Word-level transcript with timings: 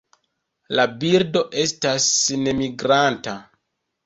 La 0.79 0.85
birdo 1.03 1.43
estas 1.65 2.09
nemigranta. 2.47 3.37